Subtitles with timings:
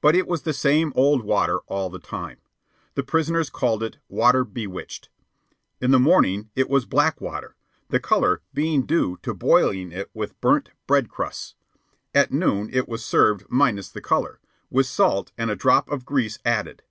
[0.00, 2.38] But it was the same old water all the time.
[2.96, 5.08] The prisoners called it "water bewitched."
[5.80, 7.54] In the morning it was black water,
[7.90, 11.54] the color being due to boiling it with burnt bread crusts.
[12.12, 16.40] At noon it was served minus the color, with salt and a drop of grease
[16.44, 16.82] added.